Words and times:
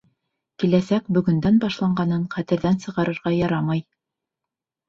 Киләсәк 0.61 1.11
бөгөндән 1.17 1.59
башланғанын 1.65 2.25
хәтерҙән 2.37 2.81
сығарырға 2.87 3.35
ярамай. 3.37 3.85